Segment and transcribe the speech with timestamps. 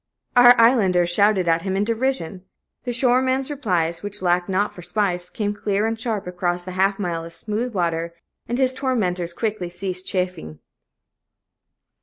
[0.35, 2.43] Our islanders shouted at him in derision.
[2.85, 6.97] The shoreman's replies, which lacked not for spice, came clear and sharp across the half
[6.97, 8.15] mile of smooth water,
[8.47, 10.57] and his tormentors quickly ceased chaffing.